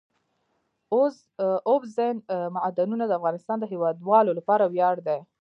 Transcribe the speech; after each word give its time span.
اوبزین 1.69 2.15
معدنونه 2.55 3.05
د 3.07 3.11
افغانستان 3.19 3.57
د 3.59 3.65
هیوادوالو 3.71 4.31
لپاره 4.39 4.63
ویاړ 4.73 4.95
دی. 5.07 5.19